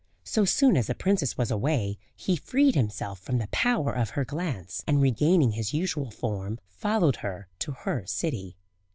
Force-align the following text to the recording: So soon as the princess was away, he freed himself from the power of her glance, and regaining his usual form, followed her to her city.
So 0.23 0.45
soon 0.45 0.77
as 0.77 0.87
the 0.87 0.95
princess 0.95 1.37
was 1.37 1.51
away, 1.51 1.99
he 2.15 2.35
freed 2.35 2.73
himself 2.73 3.19
from 3.19 3.37
the 3.37 3.45
power 3.49 3.91
of 3.93 4.09
her 4.11 4.25
glance, 4.25 4.83
and 4.87 4.99
regaining 4.99 5.51
his 5.51 5.75
usual 5.75 6.09
form, 6.09 6.59
followed 6.67 7.17
her 7.17 7.49
to 7.59 7.71
her 7.73 8.07
city. 8.07 8.57